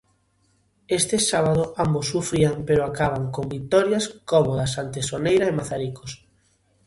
Este 0.99 1.19
sábado 1.19 1.75
ambos 1.77 2.07
sufrían 2.07 2.55
pero 2.67 2.83
acaban 2.85 3.29
con 3.33 3.45
vitorias 3.53 4.05
cómodas 4.31 4.71
ante 4.81 4.99
Soneira 5.09 5.45
e 5.47 5.57
Mazaricos. 5.59 6.11